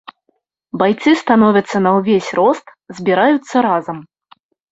Байцы 0.81 1.11
становяцца 1.23 1.77
на 1.87 1.91
ўвесь 1.99 2.31
рост, 2.41 2.65
збіраюцца 3.01 3.55
разам. 3.69 3.97